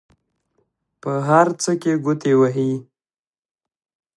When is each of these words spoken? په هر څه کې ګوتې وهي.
په 1.01 1.11
هر 1.27 1.47
څه 1.61 1.71
کې 1.81 1.93
ګوتې 2.03 2.33
وهي. 2.39 2.71